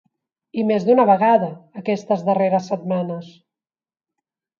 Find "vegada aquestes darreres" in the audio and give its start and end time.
1.09-2.71